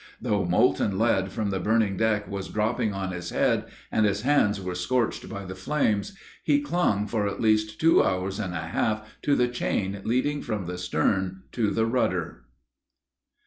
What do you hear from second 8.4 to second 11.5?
a half to the chain leading from the stern